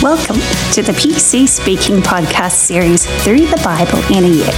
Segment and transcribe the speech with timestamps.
[0.00, 0.36] Welcome
[0.74, 4.52] to the PC Speaking podcast series Through the Bible in a Year,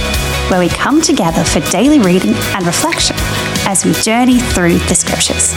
[0.51, 3.15] where we come together for daily reading and reflection
[3.65, 5.55] as we journey through the scriptures.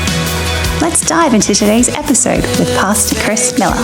[0.80, 3.74] Let's dive into today's episode with Pastor Chris Miller.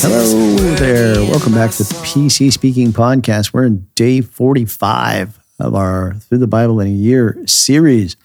[0.00, 1.30] Hello there.
[1.30, 3.52] Welcome back to the PC Speaking Podcast.
[3.52, 8.16] We're in day 45 of our Through the Bible in a Year series.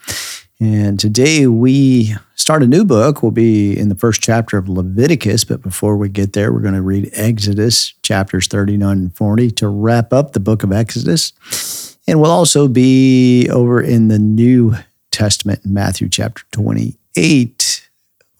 [0.60, 3.22] And today we start a new book.
[3.22, 5.44] We'll be in the first chapter of Leviticus.
[5.44, 9.68] But before we get there, we're going to read Exodus chapters 39 and 40 to
[9.68, 11.96] wrap up the book of Exodus.
[12.08, 14.74] And we'll also be over in the New
[15.12, 17.88] Testament, Matthew chapter 28.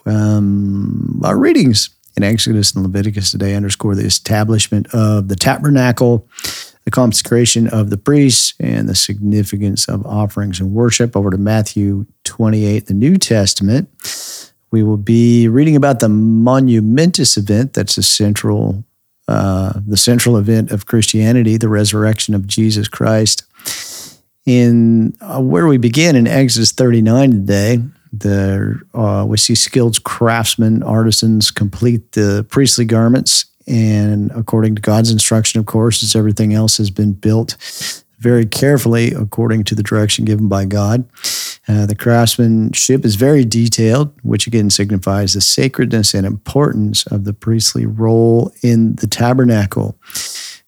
[0.05, 6.27] Um, our readings in Exodus and Leviticus today underscore the establishment of the tabernacle
[6.88, 11.14] the consecration of the priests and the significance of offerings and worship.
[11.14, 13.91] Over to Matthew 28, the New Testament.
[14.70, 18.84] We will be reading about the monumentous event that's the central,
[19.28, 23.45] uh, the central event of Christianity, the resurrection of Jesus Christ.
[24.47, 27.83] In uh, where we begin in Exodus 39 today,
[28.14, 35.11] the uh, we see skilled craftsmen, artisans complete the priestly garments and according to God's
[35.11, 37.56] instruction, of course, as everything else has been built
[38.19, 41.08] very carefully according to the direction given by God.
[41.69, 47.34] Uh, the craftsmanship is very detailed, which again signifies the sacredness and importance of the
[47.34, 49.96] priestly role in the tabernacle.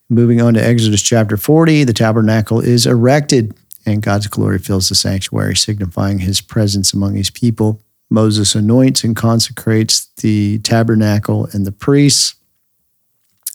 [0.09, 3.55] Moving on to Exodus chapter 40, the tabernacle is erected
[3.87, 7.81] and God's glory fills the sanctuary, signifying his presence among his people.
[8.11, 12.35] Moses anoints and consecrates the tabernacle and the priests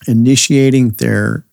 [0.07, 1.45] initiating their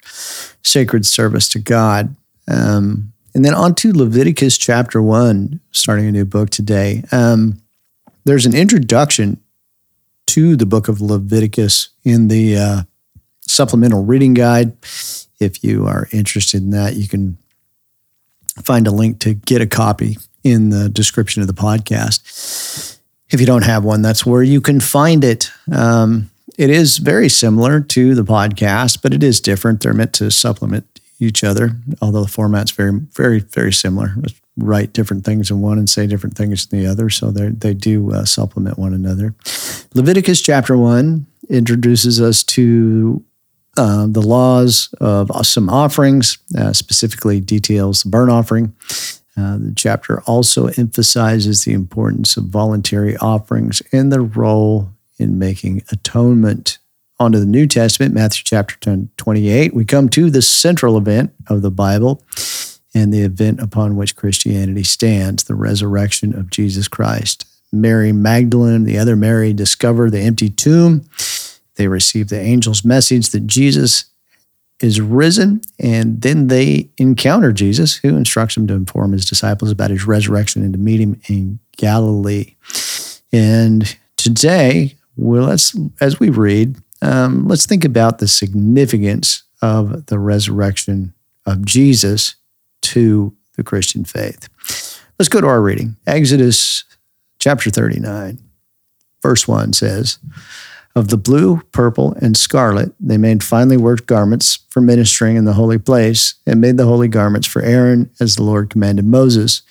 [0.63, 2.15] sacred service to God.
[2.49, 7.05] Um, and then on to Leviticus chapter one, starting a new book today.
[7.13, 7.63] Um,
[8.25, 9.41] there's an introduction
[10.27, 12.83] to the book of Leviticus in the uh,
[13.41, 14.77] supplemental reading guide.
[15.41, 17.39] If you are interested in that, you can
[18.63, 22.99] find a link to get a copy in the description of the podcast.
[23.31, 25.51] If you don't have one, that's where you can find it.
[25.73, 29.83] Um, it is very similar to the podcast, but it is different.
[29.83, 31.71] They're meant to supplement each other,
[32.01, 34.15] although the format's very, very, very similar.
[34.57, 38.13] Write different things in one and say different things in the other, so they do
[38.13, 39.35] uh, supplement one another.
[39.95, 43.25] Leviticus chapter one introduces us to
[43.77, 48.75] uh, the laws of some offerings, uh, specifically details the burnt offering.
[49.35, 55.83] Uh, the chapter also emphasizes the importance of voluntary offerings and the role in making
[55.91, 56.79] atonement.
[57.19, 59.75] On to the New Testament, Matthew chapter 10, 28.
[59.75, 62.25] We come to the central event of the Bible
[62.95, 67.47] and the event upon which Christianity stands the resurrection of Jesus Christ.
[67.73, 71.09] Mary Magdalene, the other Mary, discover the empty tomb.
[71.77, 74.07] They receive the angel's message that Jesus
[74.81, 79.91] is risen, and then they encounter Jesus, who instructs them to inform his disciples about
[79.91, 82.57] his resurrection and to meet him in Galilee.
[83.33, 90.19] And today, well, let's as we read, um, let's think about the significance of the
[90.19, 91.15] resurrection
[91.47, 92.37] of Jesus
[92.83, 94.49] to the Christian faith.
[95.19, 95.97] Let's go to our reading.
[96.07, 96.85] Exodus
[97.39, 98.39] chapter 39,
[99.21, 100.19] verse 1 says,
[100.95, 105.53] Of the blue, purple, and scarlet, they made finely worked garments for ministering in the
[105.53, 109.63] holy place, and made the holy garments for Aaron as the Lord commanded Moses.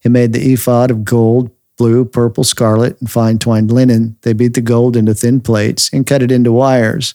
[0.00, 4.16] He made the ephod of gold, blue, purple, scarlet, and fine twined linen.
[4.22, 7.14] They beat the gold into thin plates and cut it into wires.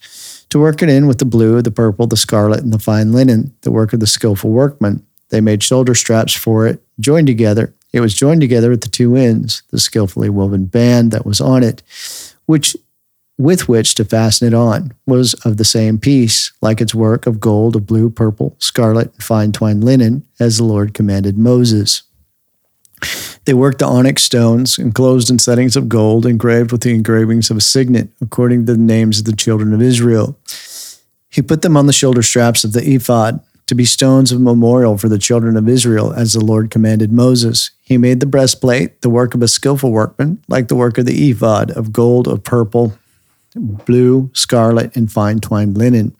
[0.49, 3.53] To work it in with the blue, the purple, the scarlet, and the fine linen,
[3.61, 5.05] the work of the skillful workman.
[5.29, 7.73] They made shoulder straps for it, joined together.
[7.93, 11.63] It was joined together at the two ends, the skillfully woven band that was on
[11.63, 11.83] it,
[12.45, 12.75] which
[13.41, 17.39] with which to fasten it on, was of the same piece, like its work of
[17.39, 22.03] gold, of blue, purple, scarlet, and fine twined linen, as the Lord commanded Moses.
[23.45, 27.57] They worked the onyx stones, enclosed in settings of gold, engraved with the engravings of
[27.57, 30.37] a signet, according to the names of the children of Israel.
[31.29, 34.97] He put them on the shoulder straps of the ephod to be stones of memorial
[34.97, 37.71] for the children of Israel, as the Lord commanded Moses.
[37.81, 41.29] He made the breastplate, the work of a skillful workman, like the work of the
[41.29, 42.97] ephod, of gold, of purple,
[43.55, 46.15] blue, scarlet, and fine twined linen.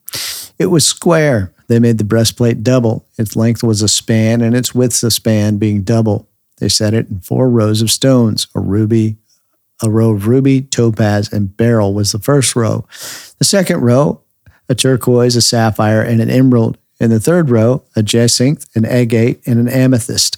[0.57, 1.51] It was square.
[1.67, 3.05] They made the breastplate double.
[3.17, 6.27] Its length was a span, and its width a span, being double.
[6.61, 8.45] They set it in four rows of stones.
[8.53, 9.17] A ruby,
[9.81, 12.85] a row of ruby, topaz, and beryl was the first row.
[13.39, 14.21] The second row,
[14.69, 16.77] a turquoise, a sapphire, and an emerald.
[16.99, 20.37] In the third row, a jacinth, an agate, and an amethyst.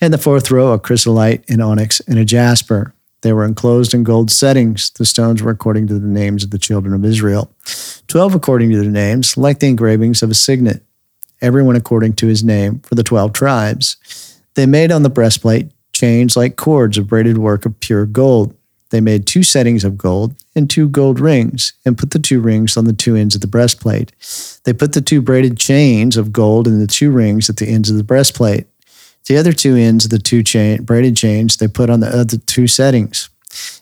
[0.00, 2.92] and the fourth row a chrysolite, an onyx, and a jasper.
[3.20, 4.90] They were enclosed in gold settings.
[4.90, 7.54] The stones were according to the names of the children of Israel.
[8.08, 10.82] Twelve according to their names, like the engravings of a signet,
[11.40, 13.96] everyone according to his name, for the twelve tribes.
[14.54, 18.54] They made on the breastplate chains like cords of braided work of pure gold.
[18.90, 22.76] They made two settings of gold and two gold rings, and put the two rings
[22.76, 24.12] on the two ends of the breastplate.
[24.64, 27.88] They put the two braided chains of gold and the two rings at the ends
[27.88, 28.66] of the breastplate.
[29.26, 32.38] The other two ends of the two chain, braided chains they put on the other
[32.38, 33.28] two settings,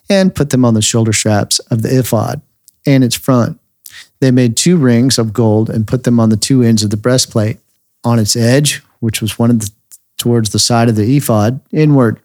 [0.09, 2.41] and put them on the shoulder straps of the ephod
[2.85, 3.59] and its front.
[4.19, 6.97] They made two rings of gold and put them on the two ends of the
[6.97, 7.57] breastplate,
[8.03, 9.71] on its edge, which was one of the
[10.19, 12.19] towards the side of the ephod, inward.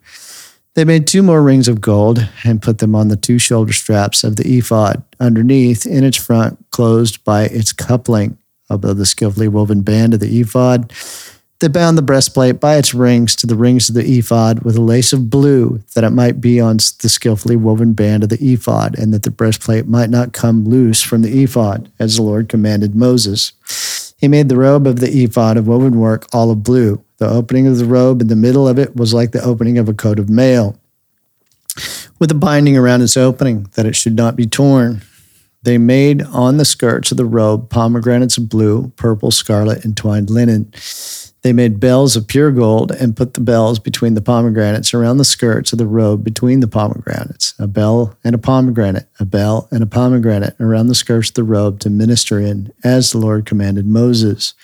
[0.74, 4.24] They made two more rings of gold and put them on the two shoulder straps
[4.24, 8.36] of the ephod, underneath, in its front, closed by its coupling
[8.68, 10.92] above the skillfully woven band of the ephod.
[11.60, 14.80] They bound the breastplate by its rings to the rings of the ephod with a
[14.82, 18.98] lace of blue, that it might be on the skillfully woven band of the ephod,
[18.98, 22.96] and that the breastplate might not come loose from the ephod, as the Lord commanded
[22.96, 23.52] Moses.
[24.18, 27.03] He made the robe of the ephod of woven work all of blue.
[27.18, 29.88] The opening of the robe in the middle of it was like the opening of
[29.88, 30.78] a coat of mail,
[32.18, 35.02] with a binding around its opening, that it should not be torn.
[35.62, 40.28] They made on the skirts of the robe pomegranates of blue, purple, scarlet, and twined
[40.28, 40.72] linen.
[41.40, 45.24] They made bells of pure gold and put the bells between the pomegranates around the
[45.24, 49.82] skirts of the robe between the pomegranates, a bell and a pomegranate, a bell and
[49.82, 53.86] a pomegranate around the skirts of the robe to minister in, as the Lord commanded
[53.86, 54.54] Moses.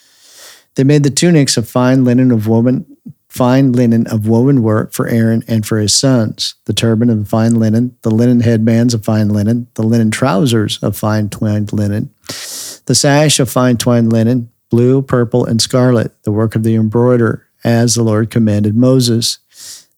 [0.76, 2.87] They made the tunics of fine linen of woven
[3.31, 7.55] fine linen of woven work for Aaron and for his sons, the turban of fine
[7.55, 12.94] linen, the linen headbands of fine linen, the linen trousers of fine twined linen, the
[12.94, 17.94] sash of fine twined linen, blue, purple, and scarlet, the work of the embroiderer, as
[17.94, 19.38] the Lord commanded Moses.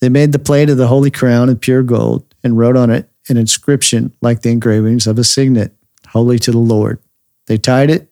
[0.00, 3.08] They made the plate of the holy crown of pure gold and wrote on it
[3.28, 5.72] an inscription like the engravings of a signet,
[6.08, 6.98] holy to the Lord.
[7.46, 8.11] They tied it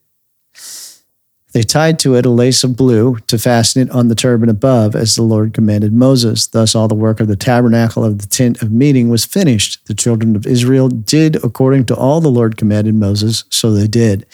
[1.53, 4.95] they tied to it a lace of blue to fasten it on the turban above,
[4.95, 6.47] as the Lord commanded Moses.
[6.47, 9.85] Thus, all the work of the tabernacle of the tent of meeting was finished.
[9.87, 14.27] The children of Israel did according to all the Lord commanded Moses, so they did.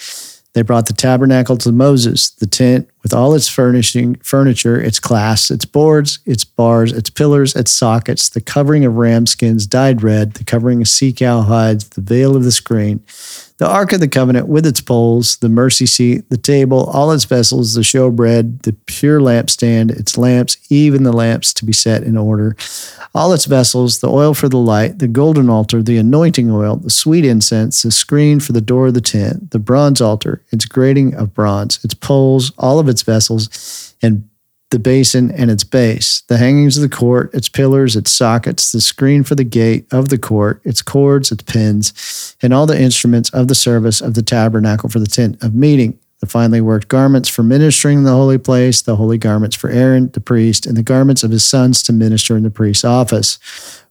[0.53, 5.49] They brought the tabernacle to Moses, the tent with all its furnishing, furniture, its clasps,
[5.49, 10.33] its boards, its bars, its pillars, its sockets, the covering of ram skins dyed red,
[10.33, 13.01] the covering of sea cow hides, the veil of the screen
[13.57, 17.25] the Ark of the Covenant with its poles, the mercy seat, the table, all its
[17.25, 22.15] vessels, the showbread, the pure lampstand, its lamps, even the lamps to be set in
[22.15, 22.55] order,
[23.15, 26.91] all its vessels, the oil for the light, the golden altar, the anointing oil, the
[26.91, 31.15] sweet incense, the screen for the door of the tent, the bronze altar, its grating
[31.15, 34.27] of bronze, its poles, all of its vessels, and
[34.69, 38.81] the basin and its base, the hangings of the court, its pillars, its sockets, the
[38.81, 43.29] screen for the gate of the court, its cords, its pins, and all the instruments
[43.29, 47.29] of the service of the tabernacle for the tent of meeting, the finely worked garments
[47.29, 50.83] for ministering in the holy place, the holy garments for Aaron, the priest, and the
[50.83, 53.39] garments of his sons to minister in the priest's office,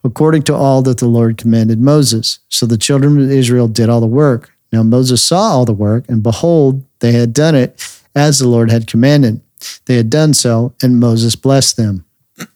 [0.04, 2.40] according to all that the Lord commanded Moses.
[2.50, 4.52] So the children of Israel did all the work.
[4.72, 7.80] Now Moses saw all the work, and behold, they had done it
[8.16, 9.42] as the Lord had commanded.
[9.84, 12.04] They had done so, and Moses blessed them.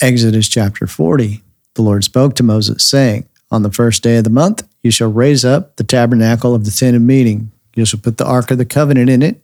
[0.00, 1.42] Exodus chapter 40
[1.74, 5.10] The Lord spoke to Moses, saying, On the first day of the month, you shall
[5.10, 7.50] raise up the tabernacle of the tent of meeting.
[7.74, 9.40] You shall put the ark of the covenant in it.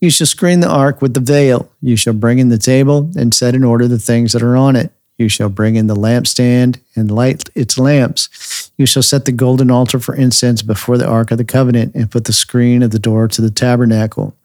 [0.00, 1.70] You shall screen the ark with the veil.
[1.80, 4.76] You shall bring in the table and set in order the things that are on
[4.76, 4.92] it.
[5.18, 8.70] You shall bring in the lampstand and light its lamps.
[8.76, 12.10] You shall set the golden altar for incense before the ark of the covenant and
[12.10, 14.36] put the screen of the door to the tabernacle.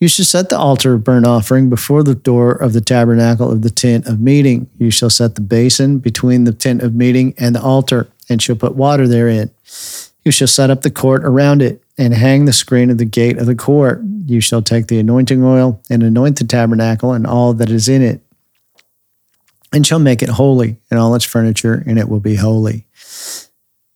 [0.00, 3.62] You shall set the altar of burnt offering before the door of the tabernacle of
[3.62, 4.68] the tent of meeting.
[4.76, 8.56] You shall set the basin between the tent of meeting and the altar, and shall
[8.56, 9.50] put water therein.
[10.24, 13.38] You shall set up the court around it, and hang the screen of the gate
[13.38, 14.02] of the court.
[14.26, 18.02] You shall take the anointing oil and anoint the tabernacle and all that is in
[18.02, 18.20] it
[19.74, 22.86] and shall make it holy and all its furniture, and it will be holy.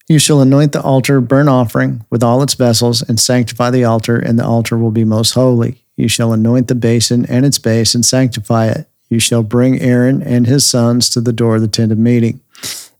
[0.08, 4.18] You shall anoint the altar burnt offering with all its vessels, and sanctify the altar,
[4.18, 5.84] and the altar will be most holy.
[5.96, 8.88] You shall anoint the basin and its base, and sanctify it.
[9.10, 12.40] You shall bring Aaron and his sons to the door of the tent of meeting,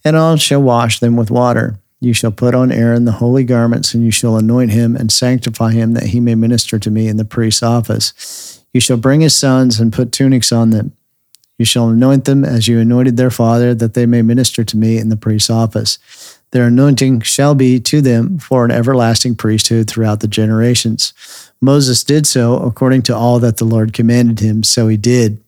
[0.04, 1.78] and all shall wash them with water.
[2.00, 5.73] You shall put on Aaron the holy garments, and you shall anoint him and sanctify
[5.73, 8.62] him, that he may minister to me in the priest's office.
[8.73, 10.92] You shall bring his sons and put tunics on them.
[11.58, 14.96] You shall anoint them as you anointed their father, that they may minister to me
[14.96, 15.98] in the priest's office.
[16.52, 21.12] Their anointing shall be to them for an everlasting priesthood throughout the generations.
[21.60, 25.42] Moses did so according to all that the Lord commanded him, so he did.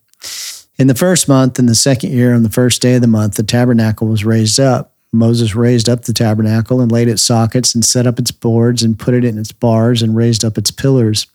[0.79, 3.35] In the first month, in the second year, on the first day of the month,
[3.35, 4.93] the tabernacle was raised up.
[5.13, 8.99] Moses raised up the tabernacle and laid its sockets and set up its boards and
[8.99, 11.27] put it in its bars and raised up its pillars.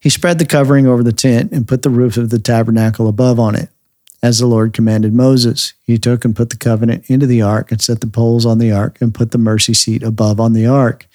[0.00, 3.40] He spread the covering over the tent and put the roof of the tabernacle above
[3.40, 3.68] on it,
[4.22, 5.74] as the Lord commanded Moses.
[5.84, 8.72] He took and put the covenant into the ark and set the poles on the
[8.72, 11.06] ark and put the mercy seat above on the ark.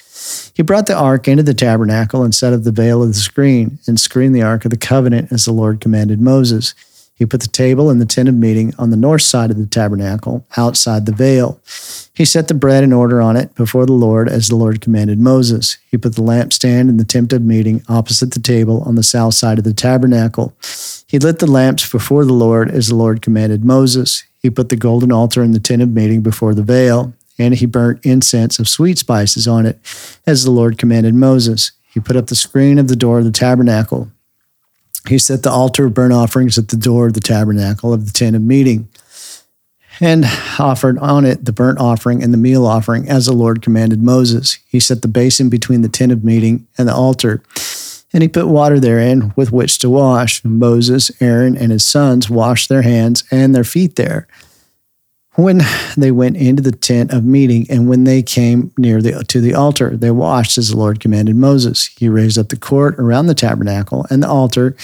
[0.53, 3.79] He brought the ark into the tabernacle and set up the veil of the screen
[3.88, 6.75] and screened the ark of the covenant as the Lord commanded Moses.
[7.15, 9.65] He put the table and the tent of meeting on the north side of the
[9.67, 11.60] tabernacle, outside the veil.
[12.15, 15.19] He set the bread in order on it before the Lord, as the Lord commanded
[15.19, 15.77] Moses.
[15.89, 19.36] He put the lampstand and the tent of meeting opposite the table on the south
[19.36, 20.55] side of the tabernacle.
[21.13, 24.24] He lit the lamps before the Lord, as the Lord commanded Moses.
[24.39, 27.67] He put the golden altar in the tent of meeting before the veil, and he
[27.67, 29.77] burnt incense of sweet spices on it,
[30.25, 31.72] as the Lord commanded Moses.
[31.93, 34.12] He put up the screen of the door of the tabernacle.
[35.08, 38.12] He set the altar of burnt offerings at the door of the tabernacle of the
[38.12, 38.89] tent of meeting
[40.00, 40.25] and
[40.58, 44.58] offered on it the burnt offering and the meal offering as the Lord commanded Moses.
[44.67, 47.43] He set the basin between the tent of meeting and the altar,
[48.13, 50.43] and he put water therein with which to wash.
[50.46, 54.27] Moses, Aaron, and his sons washed their hands and their feet there.
[55.36, 55.62] When
[55.98, 59.55] they went into the tent of meeting and when they came near the, to the
[59.55, 61.88] altar they washed as the lord commanded moses.
[61.88, 64.75] He raised up the court around the tabernacle and the altar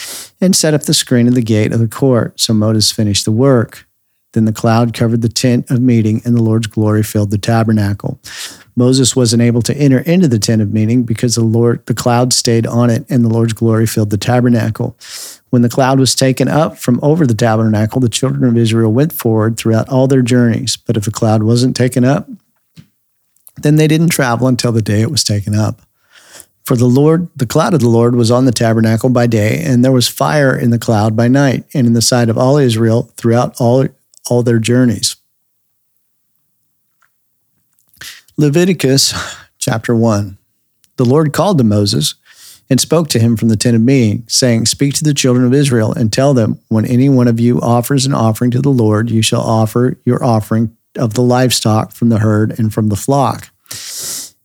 [0.41, 2.39] and set up the screen of the gate of the court.
[2.39, 3.87] So moses finished the work
[4.33, 8.19] then the cloud covered the tent of meeting and the lord's glory filled the tabernacle
[8.75, 12.33] moses wasn't able to enter into the tent of meeting because the lord the cloud
[12.33, 14.97] stayed on it and the lord's glory filled the tabernacle
[15.49, 19.13] when the cloud was taken up from over the tabernacle, the children of Israel went
[19.13, 20.77] forward throughout all their journeys.
[20.77, 22.29] But if the cloud wasn't taken up,
[23.57, 25.81] then they didn't travel until the day it was taken up.
[26.65, 29.83] For the Lord, the cloud of the Lord was on the tabernacle by day, and
[29.83, 33.11] there was fire in the cloud by night, and in the sight of all Israel
[33.17, 33.87] throughout all,
[34.29, 35.15] all their journeys.
[38.37, 39.13] Leviticus
[39.57, 40.37] chapter 1.
[40.95, 42.15] The Lord called to Moses
[42.69, 45.53] and spoke to him from the tent of meeting, saying, Speak to the children of
[45.53, 49.09] Israel and tell them, when any one of you offers an offering to the Lord,
[49.09, 53.49] you shall offer your offering of the livestock from the herd and from the flock.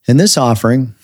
[0.09, 0.95] And this offering,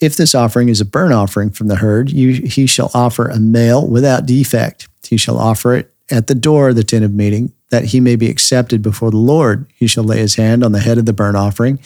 [0.00, 3.38] if this offering is a burnt offering from the herd, you, he shall offer a
[3.38, 4.88] male without defect.
[5.06, 8.16] He shall offer it at the door of the tent of meeting, that he may
[8.16, 9.66] be accepted before the Lord.
[9.74, 11.80] He shall lay his hand on the head of the burnt offering,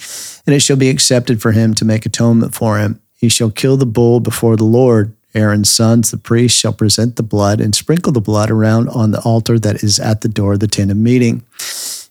[0.45, 2.99] and it shall be accepted for him to make atonement for him.
[3.17, 5.15] He shall kill the bull before the Lord.
[5.33, 9.21] Aaron's sons, the priests, shall present the blood and sprinkle the blood around on the
[9.21, 11.43] altar that is at the door of the tent of meeting.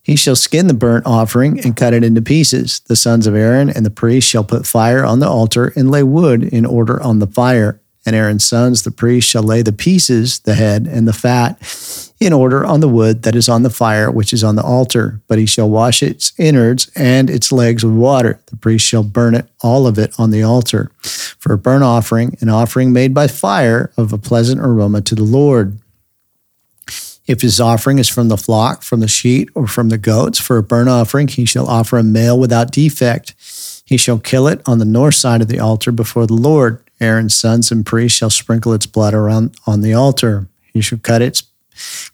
[0.02, 2.81] He shall skin the burnt offering and cut it into pieces.
[2.81, 6.02] The sons of Aaron and the priests shall put fire on the altar and lay
[6.02, 7.81] wood in order on the fire.
[8.07, 11.59] And Aaron's sons, the priests, shall lay the pieces, the head, and the fat
[12.21, 15.21] in order on the wood that is on the fire, which is on the altar.
[15.27, 18.41] But he shall wash its innards and its legs with water.
[18.47, 22.37] The priest shall burn it, all of it, on the altar for a burnt offering,
[22.41, 25.79] an offering made by fire of a pleasant aroma to the Lord.
[27.27, 30.59] If his offering is from the flock, from the sheep, or from the goats, for
[30.59, 33.35] a burnt offering, he shall offer a male without defect.
[33.87, 36.84] He shall kill it on the north side of the altar before the Lord.
[37.01, 40.49] Aaron's sons and priests shall sprinkle its blood around on the altar.
[40.73, 41.45] He shall cut its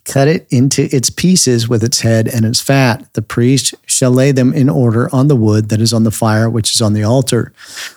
[0.04, 3.12] Cut it into its pieces with its head and its fat.
[3.12, 6.48] The priest shall lay them in order on the wood that is on the fire,
[6.48, 7.52] which is on the altar.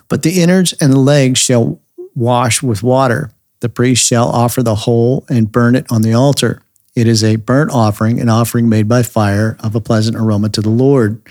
[0.10, 1.80] But the innards and the legs shall
[2.16, 3.32] wash with water.
[3.62, 6.62] The priest shall offer the whole and burn it on the altar.
[6.96, 10.62] It is a burnt offering, an offering made by fire of a pleasant aroma to
[10.62, 11.22] the Lord.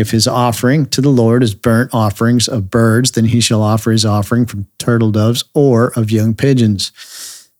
[0.00, 3.90] If his offering to the Lord is burnt offerings of birds, then he shall offer
[3.92, 6.90] his offering from turtle doves or of young pigeons.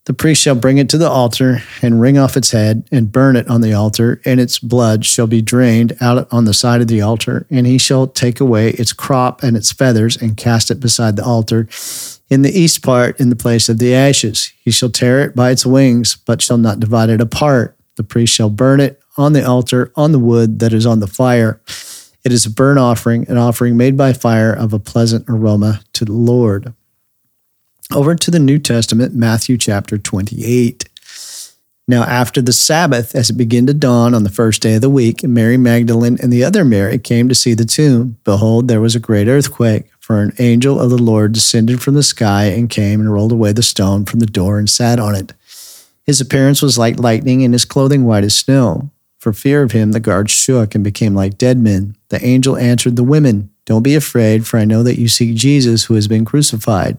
[0.07, 3.37] The priest shall bring it to the altar and wring off its head and burn
[3.37, 6.89] it on the altar, and its blood shall be drained out on the side of
[6.89, 7.47] the altar.
[7.51, 11.25] And he shall take away its crop and its feathers and cast it beside the
[11.25, 11.69] altar
[12.31, 14.51] in the east part in the place of the ashes.
[14.65, 17.77] He shall tear it by its wings, but shall not divide it apart.
[17.97, 21.07] The priest shall burn it on the altar on the wood that is on the
[21.07, 21.61] fire.
[22.25, 26.05] It is a burnt offering, an offering made by fire of a pleasant aroma to
[26.05, 26.75] the Lord.
[27.93, 30.89] Over to the New Testament, Matthew chapter 28.
[31.89, 34.89] Now, after the Sabbath, as it began to dawn on the first day of the
[34.89, 38.17] week, Mary Magdalene and the other Mary came to see the tomb.
[38.23, 42.05] Behold, there was a great earthquake, for an angel of the Lord descended from the
[42.05, 45.33] sky and came and rolled away the stone from the door and sat on it.
[46.05, 48.91] His appearance was like lightning, and his clothing white as snow.
[49.21, 51.97] For fear of him, the guards shook and became like dead men.
[52.09, 55.85] The angel answered the women, don't be afraid, for I know that you seek Jesus
[55.85, 56.99] who has been crucified.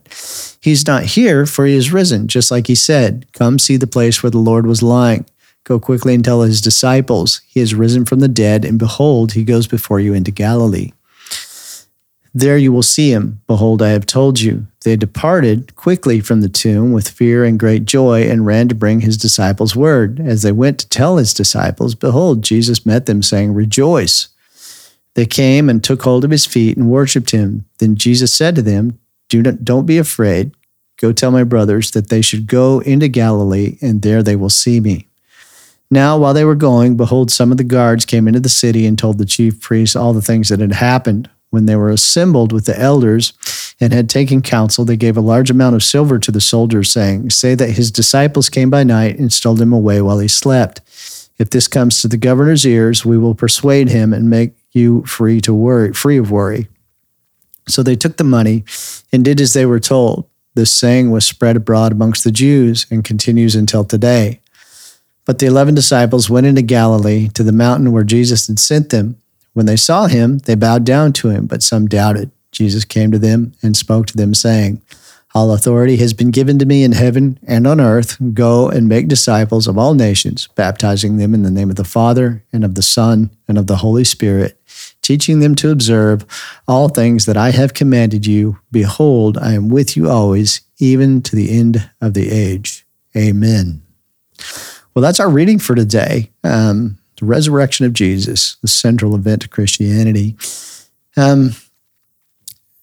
[0.61, 3.25] He's not here, for he is risen, just like he said.
[3.33, 5.25] Come see the place where the Lord was lying.
[5.65, 9.43] Go quickly and tell his disciples, He has risen from the dead, and behold, he
[9.43, 10.91] goes before you into Galilee.
[12.33, 13.41] There you will see him.
[13.47, 14.67] Behold, I have told you.
[14.83, 19.01] They departed quickly from the tomb with fear and great joy and ran to bring
[19.01, 20.19] his disciples word.
[20.19, 24.29] As they went to tell his disciples, behold, Jesus met them, saying, Rejoice.
[25.13, 27.65] They came and took hold of his feet and worshipped him.
[27.79, 28.97] Then Jesus said to them,
[29.27, 30.51] Do not, Don't be afraid.
[30.97, 34.79] Go tell my brothers that they should go into Galilee, and there they will see
[34.79, 35.07] me.
[35.89, 38.97] Now, while they were going, behold, some of the guards came into the city and
[38.97, 41.29] told the chief priests all the things that had happened.
[41.51, 43.33] When they were assembled with the elders
[43.79, 47.29] and had taken counsel, they gave a large amount of silver to the soldiers, saying,
[47.29, 50.81] Say that his disciples came by night and stole him away while he slept.
[51.37, 55.41] If this comes to the governor's ears, we will persuade him and make you free
[55.41, 56.67] to worry, free of worry.
[57.67, 58.63] So they took the money
[59.11, 60.27] and did as they were told.
[60.53, 64.39] This saying was spread abroad amongst the Jews and continues until today.
[65.25, 69.20] But the eleven disciples went into Galilee to the mountain where Jesus had sent them.
[69.53, 72.31] When they saw him, they bowed down to him, but some doubted.
[72.51, 74.81] Jesus came to them and spoke to them, saying,
[75.33, 78.17] All authority has been given to me in heaven and on earth.
[78.33, 82.43] Go and make disciples of all nations, baptizing them in the name of the Father,
[82.51, 84.61] and of the Son, and of the Holy Spirit,
[85.01, 86.25] teaching them to observe
[86.67, 88.59] all things that I have commanded you.
[88.71, 92.85] Behold, I am with you always, even to the end of the age.
[93.15, 93.81] Amen.
[94.93, 96.31] Well, that's our reading for today.
[96.43, 100.35] Um, the resurrection of Jesus, the central event to Christianity.
[101.15, 101.51] Um,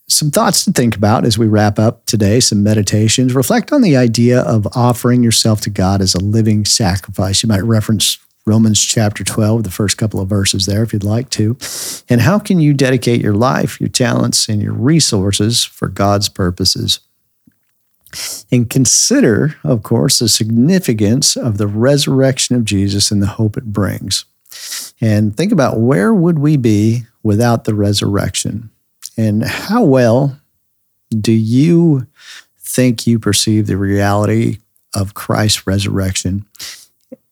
[0.07, 3.35] some thoughts to think about as we wrap up today, some meditations.
[3.35, 7.43] Reflect on the idea of offering yourself to God as a living sacrifice.
[7.43, 11.29] You might reference Romans chapter 12, the first couple of verses there, if you'd like
[11.31, 11.59] to.
[12.09, 17.01] And how can you dedicate your life, your talents, and your resources for God's purposes?
[18.51, 23.73] And consider, of course, the significance of the resurrection of Jesus and the hope it
[23.73, 24.25] brings.
[25.01, 28.71] And think about where would we be without the resurrection?
[29.17, 30.41] And how well
[31.11, 32.07] do you
[32.59, 34.59] think you perceive the reality
[34.95, 36.47] of Christ's resurrection?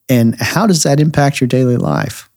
[0.09, 2.29] And how does that impact your daily life?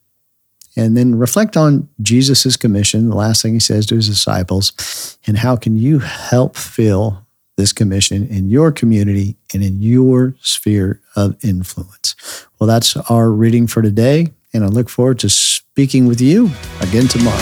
[0.76, 5.38] And then reflect on Jesus' commission, the last thing he says to his disciples, and
[5.38, 7.26] how can you help fill
[7.60, 12.16] this commission in your community and in your sphere of influence.
[12.58, 16.50] Well, that's our reading for today, and I look forward to speaking with you
[16.82, 17.38] again tomorrow.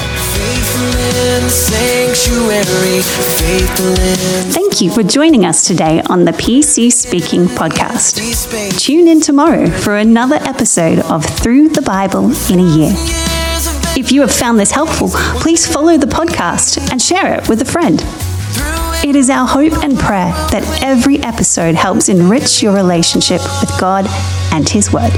[4.52, 8.80] Thank you for joining us today on the PC Speaking podcast.
[8.80, 12.94] Tune in tomorrow for another episode of Through the Bible in a Year.
[13.96, 15.10] If you have found this helpful,
[15.42, 18.04] please follow the podcast and share it with a friend.
[19.08, 24.06] It is our hope and prayer that every episode helps enrich your relationship with God
[24.52, 25.14] and His Word.